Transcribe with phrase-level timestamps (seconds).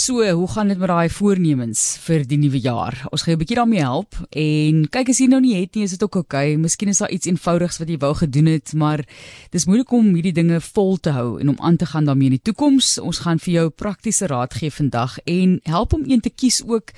[0.00, 2.94] So, hoe gaan dit met daai voornemens vir die nuwe jaar?
[3.12, 5.84] Ons gaan jou 'n bietjie daarmee help en kyk as jy nou nie het nie,
[5.84, 6.52] is dit ook oukei.
[6.52, 6.56] Okay.
[6.56, 9.04] Miskien is daar iets eenvoudigs wat jy wou gedoen het, maar
[9.50, 12.38] dis moeilik om hierdie dinge vol te hou en om aan te gaan daarmee in
[12.38, 12.98] die toekoms.
[12.98, 16.92] Ons gaan vir jou praktiese raad gee vandag en help om een te kies ook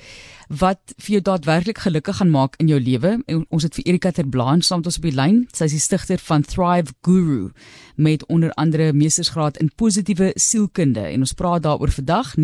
[0.47, 3.17] wat vir jou daadwerklik gelukkig gaan maak in jou lewe.
[3.49, 5.47] Ons het vir Erika Terblaan saam met ons op die lyn.
[5.53, 7.51] Sy is die stigter van Thrive Guru
[7.95, 12.35] met onder andere meestersgraad in positiewe sielkunde en ons praat daaroor vandag,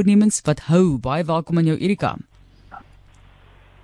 [0.00, 0.98] nuwejaarsvoornemens wat hou.
[0.98, 2.16] Baie welkom aan jou Erika.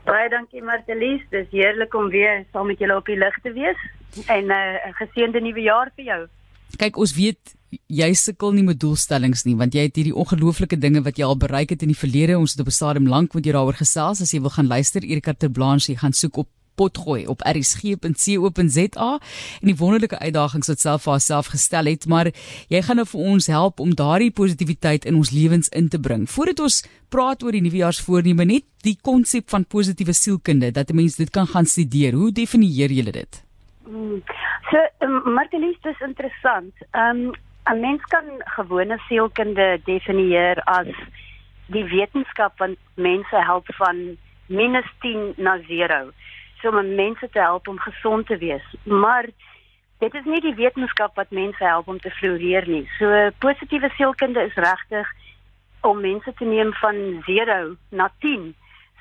[0.05, 3.77] Baie dankie Martelies, dis heerlik om weer saam met julle op die lig te wees
[4.29, 6.27] en uh, 'n uh, geseënde nuwe jaar vir jou.
[6.79, 7.55] Kyk, ons weet
[7.88, 11.37] jy sukkel nie met doelstellings nie want jy het hierdie ongelooflike dinge wat jy al
[11.37, 12.38] bereik het in die verlede.
[12.38, 14.21] Ons het op 'n stadium lank met jou daaroor gesels.
[14.21, 19.09] As jy wil gaan luister, Erika Terblanche, jy gaan soek op potgooi op rsg.co.za
[19.61, 22.30] en die wonderlike uitdagings wat self vir haarself gestel het, maar
[22.73, 26.29] jy gaan nou vir ons help om daardie positiwiteit in ons lewens in te bring.
[26.30, 31.16] Voordat ons praat oor die nuwejaarsvoorneme, net die konsep van positiewe sielkunde dat 'n mens
[31.16, 32.13] dit kan gaan studeer.
[32.13, 33.43] Hoe definieer jy dit?
[33.85, 34.23] Hmm.
[34.71, 36.74] So, um, Martelies, dis interessant.
[36.93, 37.33] Ehm um,
[37.66, 40.87] 'n mens kan gewone sielkunde definieer as
[41.66, 46.13] die wetenskap wat mense help van minus 10 na 0
[46.62, 48.65] so om mense te help om gesond te wees.
[48.82, 49.29] Maar
[49.99, 52.85] dit is nie die wetenskap wat mense help om te floreer nie.
[52.99, 55.09] So positiewe sielkunde is regtig
[55.80, 58.54] om mense te neem van 0 na 10.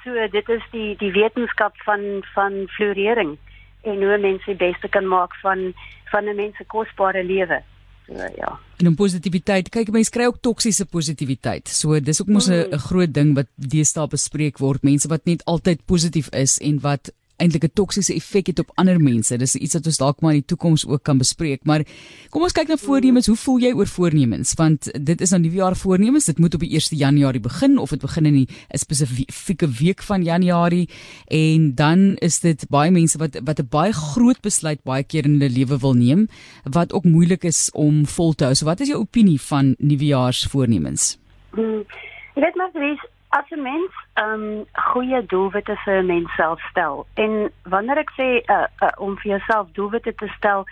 [0.03, 3.37] So dit is die die wetenskap van van florering
[3.85, 5.73] en hoe mense die beste kan maak van
[6.11, 7.63] van 'n mens se kosbare lewe.
[8.07, 8.59] So ja.
[8.77, 11.67] En om positiwiteit, kyk mense kry ook toksiese positiwiteit.
[11.67, 12.77] So dis ook mos 'n mm.
[12.77, 14.83] groot ding wat deesdae bespreek word.
[14.83, 18.99] Mense wat net altyd positief is en wat eintlik 'n toksiese effek het op ander
[19.01, 19.37] mense.
[19.37, 21.63] Dis iets wat ons dalk maar in die toekoms ook kan bespreek.
[21.63, 21.83] Maar
[22.29, 23.27] kom ons kyk na voornemens.
[23.27, 24.53] Hoe voel jy oor voornemens?
[24.53, 26.25] Want dit is nou nuwejaar voornemens.
[26.25, 30.23] Dit moet op die 1 Januarie begin of dit begin in 'n spesifieke week van
[30.23, 30.89] Januarie
[31.27, 35.31] en dan is dit baie mense wat wat 'n baie groot besluit baie keer in
[35.31, 36.27] hulle lewe wil neem
[36.63, 38.55] wat ook moeilik is om vol te hou.
[38.55, 41.17] So wat is jou opinie van nuwejaars voornemens?
[41.51, 41.83] Hmm.
[42.35, 42.71] Jy weet maar,
[43.29, 48.27] As 'n mens um, goeie doelwitte vir 'n mens self stel en wanneer ek sê
[48.47, 50.65] uh, uh, om vir jouself doelwitte te stel,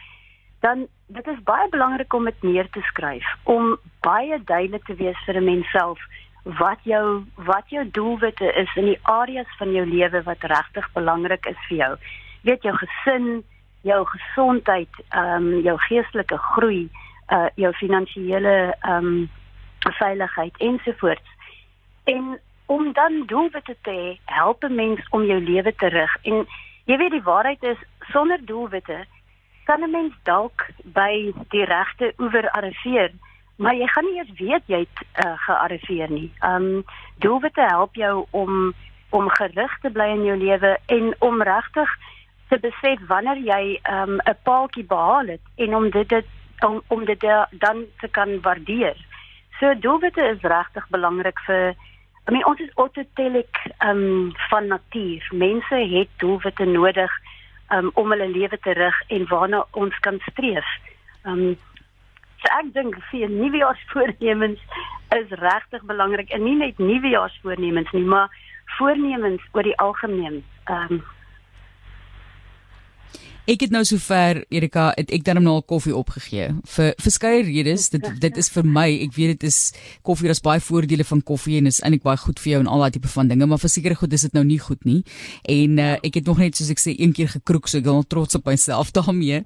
[0.59, 5.19] dan dit is baie belangrik om dit neer te skryf om baie duidelik te wees
[5.25, 5.99] vir 'n mens self
[6.43, 11.45] wat jou wat jou doelwitte is in die areas van jou lewe wat regtig belangrik
[11.45, 11.95] is vir jou.
[12.41, 13.43] Weet jou gesin,
[13.81, 16.89] jou gesondheid, ehm um, jou geestelike groei,
[17.31, 19.29] uh jou finansiële ehm um,
[19.99, 21.29] veiligheid ensovoorts.
[22.03, 26.17] En om dan doelwitte te hê, help 'n mens om jou lewe te rig.
[26.23, 26.47] En
[26.85, 29.05] jy weet die waarheid is sonder doelwitte
[29.63, 33.11] kan 'n mens dalk by die regte oewer arriveer,
[33.55, 36.31] maar jy gaan nie eers weet jy het uh, gearriveer nie.
[36.41, 36.83] Um
[37.15, 38.73] doelwitte help jou om
[39.09, 41.89] om gerig te bly in jou lewe en om regtig
[42.49, 46.25] te besef wanneer jy um 'n paaltjie behaal het en om dit, dit
[46.65, 48.97] om om dit dan te kan waardeer.
[49.59, 51.75] So doelwitte is regtig belangrik vir
[52.27, 55.27] I mean ons is autotelic um van natuur.
[55.31, 57.11] Mense het doelwitte nodig
[57.75, 60.67] um om hulle lewe te rig en waarna ons kan streef.
[61.25, 61.57] Um
[62.43, 64.63] so ek dink vir nuwejaarsvoornemens
[65.17, 68.31] is regtig belangrik en nie net nuwejaarsvoornemens nie, maar
[68.77, 70.43] voornemens oor die algemeen.
[70.71, 71.03] Um
[73.43, 76.45] Ek het nou sover Erika, het ek dan nou al koffie opgegee
[76.75, 77.89] vir verskeie redes.
[77.91, 79.57] Dit dit is vir my, ek weet dit is
[80.07, 82.85] koffie, daar's baie voordele van koffie en is eintlik baie goed vir jou en al
[82.85, 85.01] daai tipe van dinge, maar vir sekere goed is dit nou nie goed nie.
[85.51, 88.07] En uh, ek het nog net soos ek sê een keer gekroek, so ek is
[88.13, 89.41] trots op myself daarmee.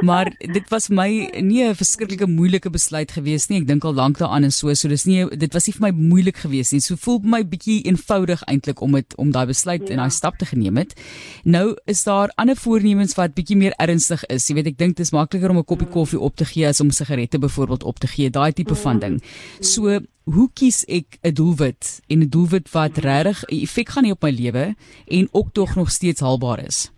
[0.00, 3.60] Maar dit was my nie 'n verskriklike moeilike besluit gewees nie.
[3.60, 5.92] Ek dink al lank daaraan en so, so dis nie dit was nie vir my
[5.92, 6.80] moeilik gewees nie.
[6.80, 10.46] So voel my bietjie eenvoudig eintlik om dit om daai besluit en daai stap te
[10.46, 10.96] geneem het.
[11.44, 14.46] Nou is daar ander voornemens wat wat bietjie meer ernstig is.
[14.48, 16.80] Jy weet, ek dink dit is makliker om 'n koppie koffie op te gee as
[16.80, 19.20] om sigarette byvoorbeeld op te gee, daai tipe van ding.
[19.60, 24.10] So, hoe kies ek 'n doelwit en 'n doelwit wat regtig 'n effek gaan hê
[24.10, 24.74] op my lewe
[25.08, 26.92] en ook tog nog steeds haalbaar is?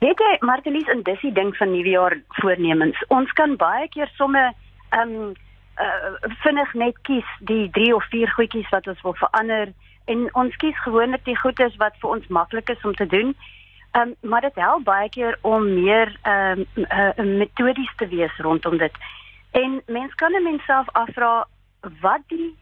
[0.00, 2.96] Weet jy, Martelies, en dis die ding van nuwejaar voornemens.
[3.08, 4.54] Ons kan baie keer somme
[4.90, 5.34] ehm um,
[5.78, 9.72] uh, vinnig net kies die 3 of 4 goedjies wat ons wil verander
[10.04, 13.34] en ons kies gewoonlik die goedes wat vir ons maklik is om te doen
[13.92, 18.76] Um, maar dit help baie keer om meer ehm um, uh, metodies te wees rondom
[18.78, 18.92] dit.
[19.50, 21.46] En mens kan net menself afvra
[22.00, 22.56] wat die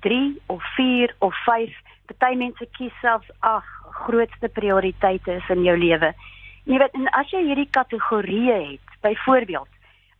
[0.00, 1.70] 3 of 4 of 5
[2.06, 3.64] party mense kies selfs ag
[4.04, 6.12] grootste prioriteite is in jou lewe.
[6.64, 9.70] Jy weet en as jy hierdie kategorieë het, byvoorbeeld,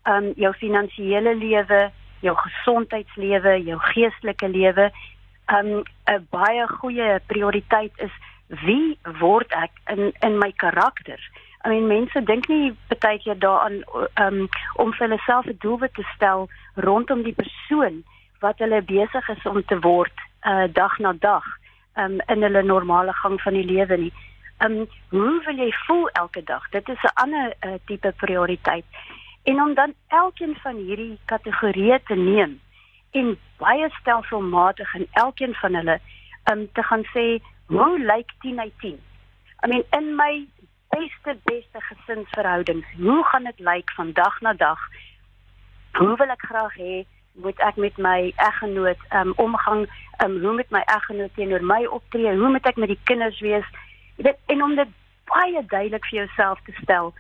[0.05, 1.91] ehm um, jou finansiële lewe,
[2.21, 4.91] jou gesondheidslewe, jou geestelike lewe,
[5.53, 8.13] um 'n baie goeie prioriteit is
[8.49, 11.19] wie word ek in in my karakter?
[11.65, 13.83] I mean mense dink nie baie keer daaraan
[14.21, 18.05] um om vir hulle self 'n doelwit te stel rondom die persoon
[18.41, 20.13] wat hulle besig is om te word
[20.45, 21.45] uh dag na dag
[21.97, 24.13] um in hulle normale gang van die lewe nie.
[24.65, 24.77] Um
[25.11, 26.69] hoe wil jy voel elke dag?
[26.71, 28.85] Dit is 'n ander uh, tipe prioriteit.
[29.45, 32.61] En om dan elkeen van hierdie kategorieë te neem
[33.11, 35.99] en baie stelselmatig in elkeen van hulle
[36.53, 39.01] um te gaan sê hoe lyk 10 uit 10?
[39.65, 40.47] I mean in my
[40.89, 44.79] beste beste gesinsverhoudings, hoe gaan dit lyk van dag na dag?
[45.93, 49.87] Hoe wil ek graag hê moet ek met my eggenoot um omgang?
[50.25, 52.37] Um hoe moet my eggenoot teenoor my optree?
[52.37, 53.67] Hoe moet ek met die kinders wees?
[54.17, 54.91] Dit en om dit
[55.31, 57.15] baie duidelik vir jouself te stel.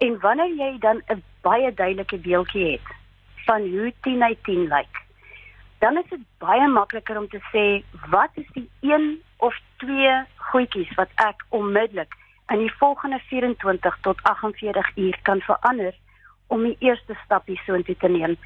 [0.00, 2.88] En wanneer jy dan 'n baie duidelike beeldjie het
[3.46, 4.94] van hoe 10 uit 10 lyk,
[5.78, 10.14] dan is dit baie makliker om te sê wat is die een of twee
[10.50, 12.14] goedjies wat ek onmiddellik
[12.52, 15.94] in die volgende 24 tot 48 uur kan verander
[16.46, 18.36] om die eerste stappie soontoe te neem.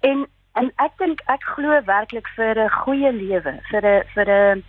[0.00, 4.64] En en ek dink ek glo werklik vir 'n goeie lewe, vir 'n vir 'n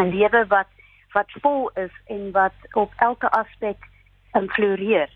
[0.00, 0.70] 'n lewe wat
[1.12, 3.76] wat vol is en wat op elke aspek
[4.32, 5.08] influeer.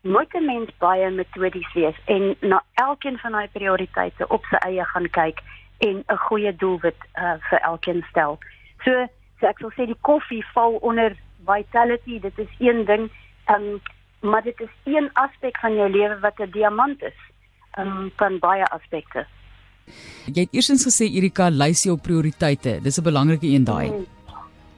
[0.00, 4.84] Moet 'n mens baie metodies wees en na elkeen van daai prioriteite op sy eie
[4.84, 5.40] gaan kyk
[5.78, 8.38] en 'n goeie doelwit uh, vir elkeen stel.
[8.84, 9.06] So
[9.48, 13.10] ek sal sê die koffie val onder vitality, dit is een ding,
[13.48, 13.80] um,
[14.20, 17.18] maar dit is een aspek van jou lewe wat 'n diamant is.
[17.78, 19.26] Um, van baie aspekte.
[20.30, 22.78] Jy het eersins gesê Erika, lys jou prioriteite.
[22.82, 23.88] Dis 'n belangrike een daai.
[23.88, 24.06] Hmm.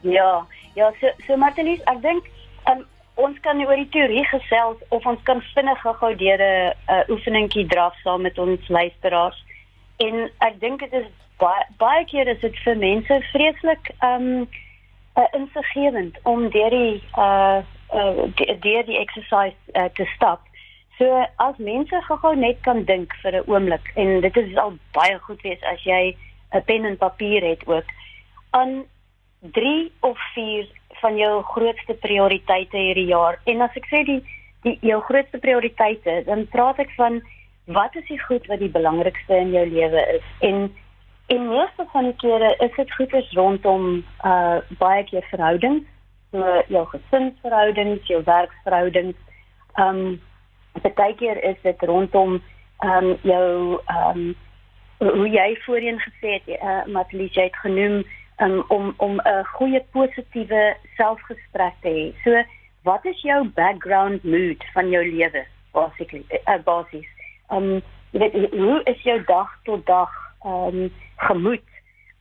[0.01, 2.25] Ja, ja, so so Martelies, ek dink
[2.71, 2.85] um,
[3.15, 7.67] ons kan oor die teorie gesels of ons kan vinnig gou deur 'n uh, oefeningkie
[7.67, 9.45] draf saam met ons luisteraars.
[9.97, 11.07] En ek dink dit is
[11.39, 14.29] baie baie keer is dit vir mense vreeslik um
[15.17, 17.63] uh, insiggewend om deur die uh,
[17.93, 20.41] uh deur die exercise uh, te stap.
[20.99, 25.19] So as mense gou net kan dink vir 'n oomblik en dit is al baie
[25.29, 26.17] goed wees as jy
[26.55, 27.85] 'n pen en papier het ook
[28.51, 28.85] aan
[29.41, 30.67] 3 of 4
[31.01, 33.41] van jou grootste prioriteite hierdie jaar.
[33.45, 34.23] En as ek sê die
[34.63, 37.21] die jou grootste prioriteite, dan praat ek van
[37.67, 40.75] wat is die goed wat die belangrikste in jou lewe is en
[41.27, 45.85] en meeste van die kere is dit goeders rondom uh baie keer verhoudings.
[46.31, 49.17] So jou gesinsverhoudings jou werksverhoudings.
[49.75, 50.21] Um
[50.83, 52.39] baie keer is dit rondom
[52.85, 54.35] um jou um
[54.99, 58.05] hoe jy voorheen gesê het uh, Matlies jy het genoem
[58.41, 62.07] um, om om 'n goeie positiewe selfgesprek te hê.
[62.25, 62.45] So
[62.83, 67.09] wat is jou background mood van jou lewe basically uh, basies?
[67.51, 71.65] Um jy weet hoe is jou dag tot dag um gemoed.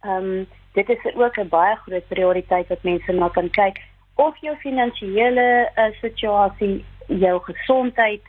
[0.04, 3.78] Um dit is ook 'n baie groot prioriteit wat mense na kan kyk
[4.16, 8.22] of jou finansiële uh, situasie, jou gesondheid,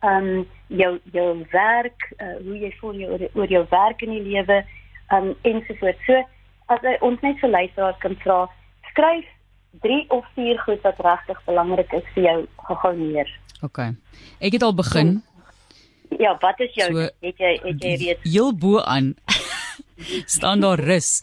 [0.00, 4.22] um jou jou werk, uh, hoe jy voel jy oor, oor jou werk in die
[4.22, 4.64] lewe,
[5.10, 6.04] um ensovoorts.
[6.06, 6.22] So
[6.66, 8.46] as jy ons net vir luisteraars kan vra,
[8.90, 9.26] skryf
[9.80, 13.28] 3 of 4 goed wat regtig belangrik is vir jou gou neer.
[13.62, 13.78] OK.
[14.40, 15.22] Ek het al begin.
[16.20, 19.14] Ja, wat is jou so, het jy het jy reeds heel bo aan
[20.26, 21.20] staan daar rus.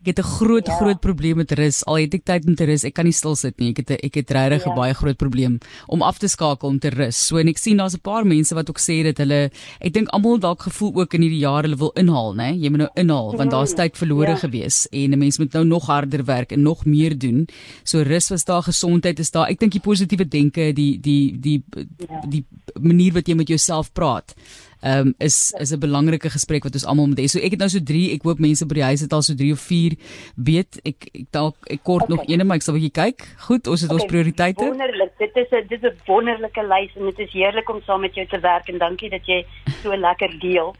[0.00, 0.76] Ek het 'n groot ja.
[0.76, 1.84] groot probleem met rus.
[1.84, 3.70] Al het ek tyd om te rus, ek kan nie stil sit nie.
[3.70, 4.74] Ek het 'n ek het regtig 'n ja.
[4.74, 5.58] baie groot probleem
[5.88, 7.26] om af te skakel om te rus.
[7.26, 10.08] So en ek sien daar's 'n paar mense wat ook sê dat hulle ek dink
[10.08, 12.56] almal dalk gevoel ook in hierdie jaar hulle wil inhaal, né?
[12.56, 14.36] Jy moet nou inhaal want daar's tyd verlore ja.
[14.36, 17.46] gewees en 'n mens moet nou nog harder werk en nog meer doen.
[17.84, 19.48] So rus was daar, gesondheid is daar.
[19.48, 21.62] Ek dink die positiewe denke, die die die
[22.08, 22.20] ja.
[22.26, 22.44] die
[22.80, 24.34] manier wat jy met jouself praat
[24.80, 27.28] ehm um, is is 'n belangrike gesprek wat ons almal moet hê.
[27.28, 29.34] So ek het nou so 3, ek hoop mense by die huis het al so
[29.34, 29.92] 3 of 4
[30.36, 30.80] weet.
[30.84, 32.14] Ek ek dalk ek kort okay.
[32.16, 33.26] nog een maar ek sal bietjie kyk.
[33.46, 34.64] Goed, ons het okay, ons prioriteite.
[34.64, 35.12] Wonderlik.
[35.18, 38.14] Dit is 'n dit is 'n wonderlike lys en dit is heerlik om saam met
[38.14, 39.44] jou te werk en dankie dat jy
[39.82, 40.74] so lekker deel.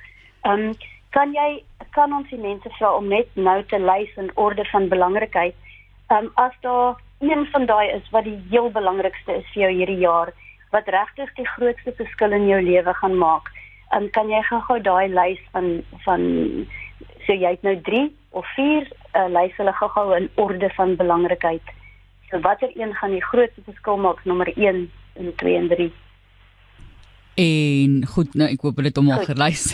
[0.44, 0.74] Ehm um,
[1.10, 4.88] kan jy kan ons die mense vra om net nou te lys in orde van
[4.88, 5.54] belangrikheid.
[6.08, 9.72] Ehm um, as daar een van daai is wat die heel belangrikste is vir jou
[9.72, 10.32] hierdie jaar
[10.70, 13.50] wat regtig die grootste verskil in jou lewe gaan maak
[13.96, 16.22] um, kan jy gou-gou daai lys van van
[17.26, 20.96] so jy het nou 3 of 4 uh, eh, lys hulle gou-gou in orde van
[20.96, 21.74] belangrikheid.
[22.30, 25.90] So watter een gaan die grootste verskil maak nommer 1 en 2 en 3?
[27.40, 29.72] En goed, nou ek hoop hulle het hom al gelys.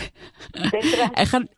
[1.21, 1.49] ek gaan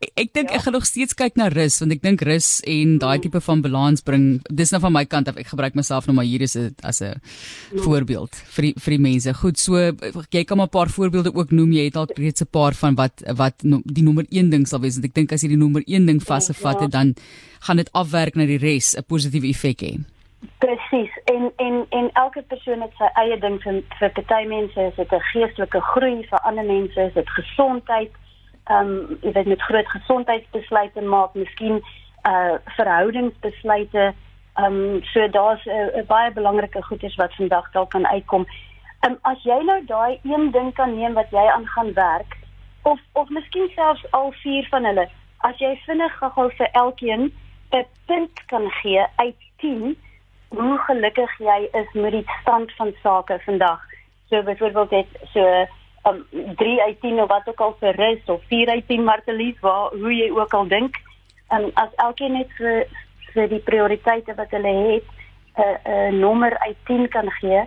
[0.00, 0.56] Ek dink ja.
[0.56, 3.60] ek gaan nog steeds kyk na rus want ek dink rus en daai tipe van
[3.60, 6.56] balans bring dis nou van my kant af ek gebruik myself nou maar hier is
[6.56, 7.82] 'n as 'n mm.
[7.84, 9.34] voorbeeld vir die, vir die mense.
[9.34, 11.72] Goed, so jy kan maar 'n paar voorbeelde ook noem.
[11.72, 14.96] Jy het al reeds 'n paar van wat wat die nommer 1 ding sal wees
[14.96, 17.14] want ek dink as jy die nommer 1 ding vasgevat het dan
[17.60, 20.00] gaan dit afwerk na die res 'n positiewe effek hê.
[20.58, 21.12] Presies.
[21.24, 25.12] En en en elke persoon het sy eie ding vir vir party mense is dit
[25.12, 28.10] 'n geestelike groei, vir ander mense is dit gesondheid
[28.64, 31.82] ehm um, jy weet met groot gesondheidsbesluite maak, miskien
[32.28, 34.12] uh verhoudingsbesluite.
[34.54, 38.46] Ehm um, so daar's 'n uh, baie belangrike goedes wat vandag dalk kan uitkom.
[39.00, 42.36] Ehm um, as jy nou daai een ding kan neem wat jy aan gaan werk
[42.82, 47.32] of of miskien selfs al vier van hulle, as jy vinnig gou vir elkeen
[47.72, 49.96] 'n punt kan gee uit 10
[50.48, 53.80] hoe gelukkig jy is met die stand van sake vandag.
[54.28, 55.66] So byvoorbeeld dit so
[56.04, 56.24] um,
[56.56, 59.90] 3 uit 10 of wat ook al vir rus of 4 uit 10 martelies waar
[59.92, 60.96] hoe jy ook al dink.
[61.48, 62.86] En um, as elkeen net vir
[63.34, 67.62] vir die prioriteite wat hulle het 'n uh, 'n uh, nommer uit 10 kan gee,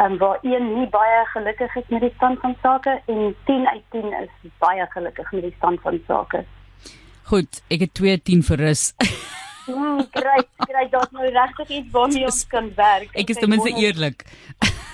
[0.00, 3.82] um, waar een nie baie gelukkig is met die stand van sake en 10 uit
[3.90, 6.44] 10 is baie gelukkig met die stand van sake.
[7.22, 8.94] Goed, ek het 2 10 vir rus.
[9.68, 13.10] Mm, kry kry dit nou regtig iets waarmee ons kan werk.
[13.12, 14.24] Ek is ten minste eerlik.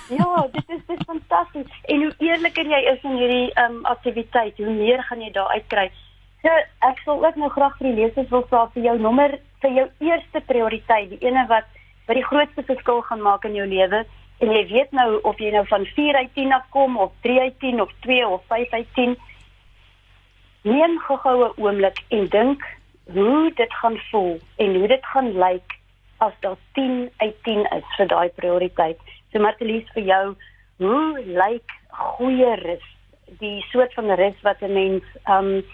[0.09, 1.67] Ja, dit is dit is fantasties.
[1.85, 5.49] En hoe eerliker jy is in hierdie ehm um, aktiwiteit, hoe meer gaan jy daar
[5.57, 5.91] uitkry.
[6.43, 6.53] So
[6.89, 9.87] ek sal ook nou graag vir die lesers wil vra vir jou nommer vir jou
[10.05, 11.71] eerste prioriteit, die ene wat
[12.05, 14.03] wat die grootste verskil gaan maak in jou lewe.
[14.45, 17.59] En jy weet nou of jy nou van 4 uit 10 afkom of 3 uit
[17.65, 19.17] 10 of 2 of 5 uit 10.
[20.69, 22.69] Neem gou-gou 'n oomblik en dink
[23.13, 25.79] hoe dit gaan voel en hoe dit gaan lyk
[26.19, 29.01] as dit 10 uit 10 is vir daai prioriteit.
[29.35, 30.27] So Martelies vir jou,
[30.79, 32.85] hoe lyk goeie rus?
[33.41, 35.65] Die soort van rus wat 'n mens um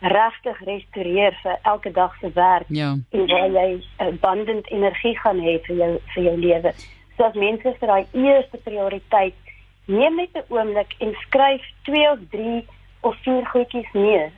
[0.00, 2.96] regtig restoreer vir elke dag se werk ja.
[3.10, 6.72] en waar jy abundant energie gaan hê vir jou vir jou lewe.
[7.16, 9.36] So as mense vir daai eerste prioriteit
[9.84, 12.64] neem net 'n oomblik en skryf 2 of 3
[13.00, 14.32] of 4 goedjies neer.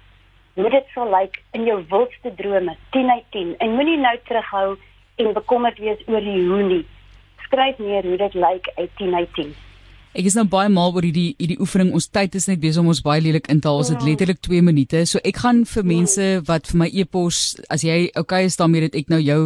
[0.54, 3.54] Hoe dit sal lyk in jou wildste drome, 10 uit 10.
[3.58, 4.76] En moenie nou terughou
[5.16, 6.86] en bekommerd wees oor die hoe nie
[7.52, 9.52] skryf neer hoe dit lyk uit 10 uit 10.
[10.12, 11.92] Ek is nou baie mal oor hierdie hierdie oefening.
[11.96, 13.80] Ons tyd is net besig om ons baie lelik in te haal.
[13.80, 15.04] Ons het letterlik 2 minute.
[15.08, 17.40] So ek gaan vir mense wat vir my e-pos
[17.72, 19.40] as jy okay is daarmee dat ek nou jou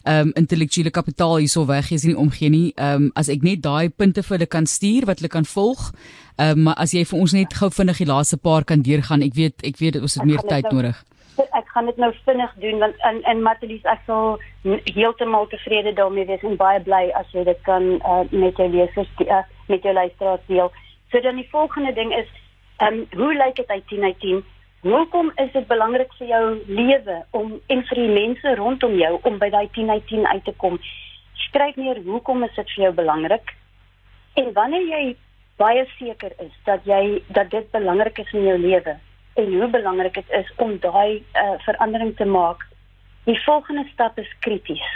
[0.00, 2.72] ehm um, intellektuele kapitaal hierso weggee is nie omgee nie.
[2.74, 5.92] Ehm um, as ek net daai punte vir hulle kan stuur wat hulle kan volg.
[6.38, 9.22] Ehm um, maar as jy vir ons net gou vinnig die laaste paar kan deurgaan.
[9.22, 11.04] Ek weet ek weet ons het meer tyd nou, nodig
[11.38, 14.38] ek gaan dit nou vinnig doen want in in Matelies ek sal
[14.94, 19.10] heeltemal tevrede daarmee wees en baie bly as jy dit kan uh, met jou lesers
[19.26, 20.72] uh, met jou luisteraars deel.
[21.10, 22.28] So dan die volgende ding is
[22.78, 24.44] ehm um, hoe lyk dit uit 10 uit 10?
[24.80, 29.38] Hoekom is dit belangrik vir jou lewe om en vir die mense rondom jou om
[29.38, 30.78] by daai 10 uit 10 uit te kom?
[31.46, 33.52] Skryf neer hoekom is dit vir jou belangrik?
[34.40, 35.02] En wanneer jy
[35.60, 38.96] baie seker is dat jy dat dit belangrik is in jou lewe,
[39.34, 42.66] en hoe belangrik dit is om daai uh, verandering te maak.
[43.24, 44.86] Die volgende stap is krities.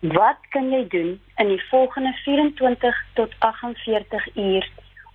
[0.00, 4.70] Wat kan jy doen in die volgende 24 tot 48 uur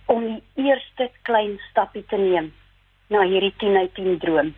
[0.06, 2.52] om die eerste klein stappie te neem
[3.12, 4.54] na hierdie 10 uit 10 droom?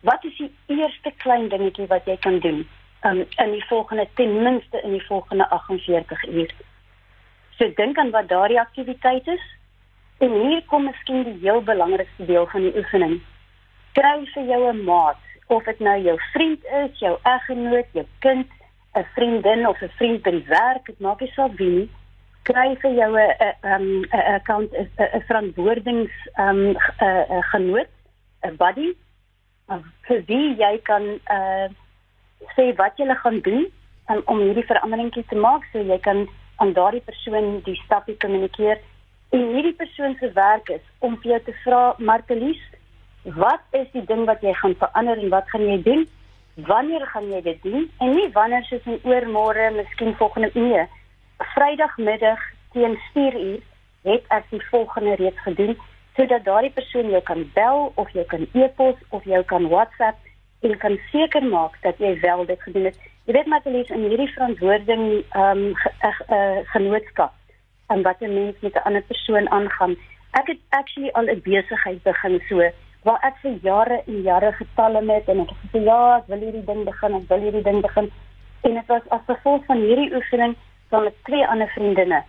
[0.00, 2.64] Wat is die eerste klein dingetjie wat jy kan doen
[3.04, 6.54] um, in die volgende ten minste in die volgende 48 uur?
[7.58, 9.44] So dink aan wat daardie aktiwiteit is
[10.20, 13.20] En hier kom miskien die heel belangrikste deel van die oefening.
[13.96, 18.46] Kry vir jou 'n maat, of dit nou jou vriend is, jou eggenoot, jou kind,
[18.94, 21.90] 'n vriendin of 'n vriend by die werk, dit maak nie saak wie nie.
[22.42, 27.88] Kry vir jou 'n 'n 'n account 'n verantwoordings 'n 'n genoot,
[28.42, 28.94] 'n buddy,
[30.06, 31.68] vir wie jy kan uh
[32.56, 33.66] sê wat jy gaan doen
[34.10, 38.80] um, om hierdie veranderingkie te maak, so jy kan aan daardie persoon die stappe kommunikeer
[39.30, 42.62] En hierdie persoon se werk is om vir jou te vra, Martelies,
[43.38, 46.02] wat is die ding wat jy gaan verander en wat gaan jy doen?
[46.66, 47.86] Wanneer gaan jy dit doen?
[48.02, 50.82] En nie wanneer soos in oormôre, miskien volgende nee.
[51.54, 52.42] Vrydagmiddag
[52.74, 53.62] teen 4:00
[54.02, 55.76] het ek die volgende reeds gedoen
[56.16, 60.18] sodat daardie persoon jou kan bel of jy kan e-pos of jy kan WhatsApp
[60.60, 62.98] en kan seker maak dat jy wel dit gedoen het.
[63.24, 65.90] Jy weet Martelies, in hierdie verantwoording ehm um, ge,
[66.28, 67.32] uh, genootskap
[67.90, 69.96] en wat 'n mens met 'n ander persoon aangaan.
[70.30, 72.70] Ek het actually al 'n besigheid begin so
[73.02, 76.42] waar ek vir jare en jare getalle met en ek het gesê ja, ek wil
[76.44, 78.10] hierdie ding begin, ek wil hierdie ding begin.
[78.60, 80.56] En dit was as gevolg van hierdie oefening
[80.88, 82.22] van met twee ander vriendinne.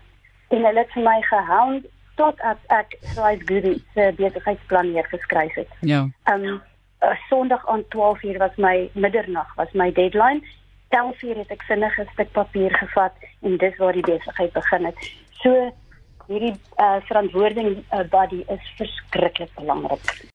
[0.47, 5.53] En hulle het vir my gehound tot as ek Thrive Good se besigheidsplan neer geskryf
[5.53, 5.71] het.
[5.79, 6.07] Ja.
[6.25, 6.61] Um,
[7.29, 10.43] Sondag aan 12:00 was my middernag was my deadline.
[10.89, 15.11] 11:00 het ek sinnige stuk papier gevat en dis waar die besigheid begin het.
[15.41, 15.53] So
[16.29, 20.21] hierdie uh, verantwoording uh, body is verskriklik belangrik.